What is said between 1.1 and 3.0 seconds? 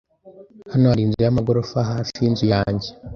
yamagorofa hafi yinzu yanjye.